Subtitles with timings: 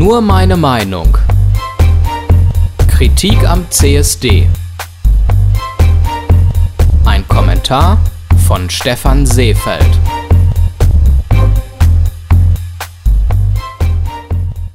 [0.00, 1.18] Nur meine Meinung.
[2.88, 4.48] Kritik am CSD.
[7.04, 8.00] Ein Kommentar
[8.48, 9.84] von Stefan Seefeld.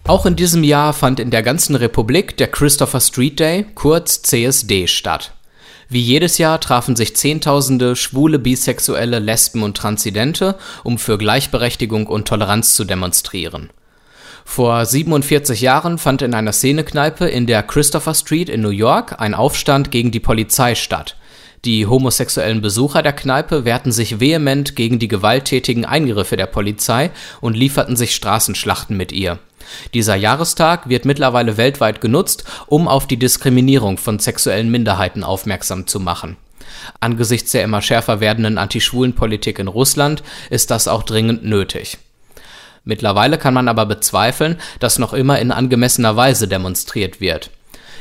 [0.05, 4.85] Auch in diesem Jahr fand in der ganzen Republik der Christopher Street Day, kurz CSD,
[4.85, 5.33] statt.
[5.89, 12.27] Wie jedes Jahr trafen sich Zehntausende schwule, bisexuelle, Lesben und Transidente, um für Gleichberechtigung und
[12.27, 13.71] Toleranz zu demonstrieren.
[14.45, 19.33] Vor 47 Jahren fand in einer Szenekneipe in der Christopher Street in New York ein
[19.33, 21.17] Aufstand gegen die Polizei statt.
[21.65, 27.11] Die homosexuellen Besucher der Kneipe wehrten sich vehement gegen die gewalttätigen Eingriffe der Polizei
[27.41, 29.39] und lieferten sich Straßenschlachten mit ihr.
[29.93, 35.99] Dieser Jahrestag wird mittlerweile weltweit genutzt, um auf die Diskriminierung von sexuellen Minderheiten aufmerksam zu
[35.99, 36.37] machen.
[36.99, 41.97] Angesichts der immer schärfer werdenden Antischwulenpolitik in Russland ist das auch dringend nötig.
[42.85, 47.49] Mittlerweile kann man aber bezweifeln, dass noch immer in angemessener Weise demonstriert wird.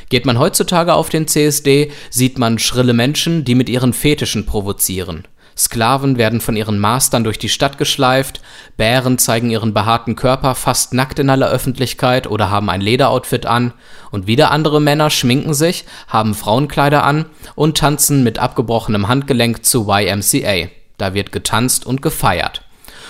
[0.09, 5.27] Geht man heutzutage auf den CSD, sieht man schrille Menschen, die mit ihren Fetischen provozieren.
[5.57, 8.41] Sklaven werden von ihren Mastern durch die Stadt geschleift,
[8.75, 13.73] Bären zeigen ihren behaarten Körper fast nackt in aller Öffentlichkeit oder haben ein Lederoutfit an,
[14.11, 19.89] und wieder andere Männer schminken sich, haben Frauenkleider an und tanzen mit abgebrochenem Handgelenk zu
[19.89, 20.67] YMCA.
[20.97, 22.64] Da wird getanzt und gefeiert.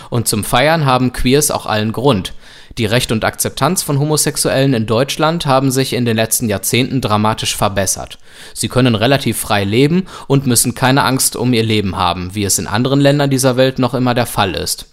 [0.09, 2.33] Und zum Feiern haben Queers auch allen Grund.
[2.77, 7.55] Die Recht und Akzeptanz von Homosexuellen in Deutschland haben sich in den letzten Jahrzehnten dramatisch
[7.55, 8.17] verbessert.
[8.53, 12.59] Sie können relativ frei leben und müssen keine Angst um ihr Leben haben, wie es
[12.59, 14.87] in anderen Ländern dieser Welt noch immer der Fall ist.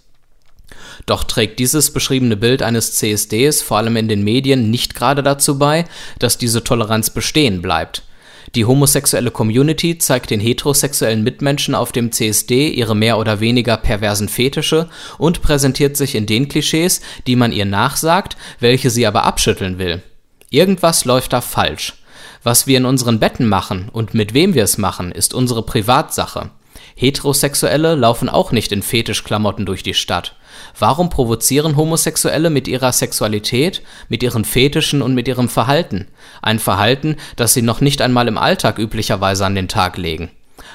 [1.07, 5.59] Doch trägt dieses beschriebene Bild eines CSDs vor allem in den Medien nicht gerade dazu
[5.59, 5.85] bei,
[6.21, 8.05] dass diese Toleranz bestehen bleibt.
[8.55, 14.29] Die homosexuelle Community zeigt den heterosexuellen Mitmenschen auf dem CSD ihre mehr oder weniger perversen
[14.29, 19.79] Fetische und präsentiert sich in den Klischees, die man ihr nachsagt, welche sie aber abschütteln
[19.79, 20.03] will.
[20.51, 21.95] Irgendwas läuft da falsch.
[22.43, 26.51] Was wir in unseren Betten machen und mit wem wir es machen, ist unsere Privatsache.
[26.95, 30.37] Heterosexuelle laufen auch nicht in Fetischklamotten durch die Stadt.
[30.79, 36.09] Warum provozieren Homosexuelle mit ihrer Sexualität, mit ihren Fetischen und mit ihrem Verhalten?
[36.43, 40.31] Ein Verhalten, das sie noch nicht einmal im Alltag üblicherweise an den Tag legen.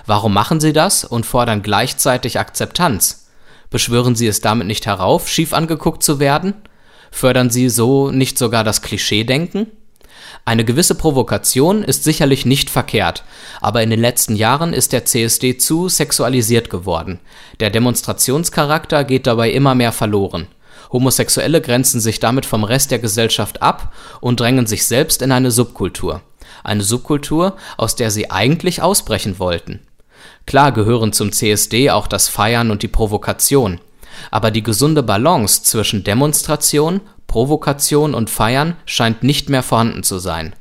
[0.05, 3.29] Warum machen sie das und fordern gleichzeitig Akzeptanz?
[3.69, 6.53] Beschwören sie es damit nicht herauf, schief angeguckt zu werden?
[7.11, 9.67] Fördern sie so nicht sogar das Klischeedenken?
[10.47, 13.25] Eine gewisse Provokation ist sicherlich nicht verkehrt,
[13.59, 17.19] aber in den letzten Jahren ist der CSD zu sexualisiert geworden.
[17.59, 20.47] Der Demonstrationscharakter geht dabei immer mehr verloren.
[20.89, 25.51] Homosexuelle grenzen sich damit vom Rest der Gesellschaft ab und drängen sich selbst in eine
[25.51, 26.21] Subkultur.
[26.63, 29.81] Eine Subkultur, aus der sie eigentlich ausbrechen wollten.
[30.45, 33.81] Klar gehören zum CSD auch das Feiern und die Provokation.
[34.31, 40.53] Aber die gesunde Balance zwischen Demonstration, Provokation und Feiern scheint nicht mehr vorhanden zu sein.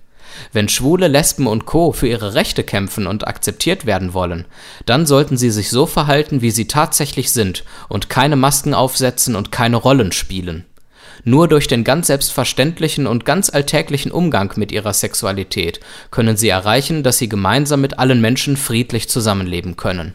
[0.53, 1.93] Wenn Schwule, Lesben und Co.
[1.93, 4.44] für ihre Rechte kämpfen und akzeptiert werden wollen,
[4.84, 9.50] dann sollten sie sich so verhalten, wie sie tatsächlich sind und keine Masken aufsetzen und
[9.50, 10.65] keine Rollen spielen.
[11.25, 17.03] Nur durch den ganz selbstverständlichen und ganz alltäglichen Umgang mit ihrer Sexualität können sie erreichen,
[17.03, 20.15] dass sie gemeinsam mit allen Menschen friedlich zusammenleben können.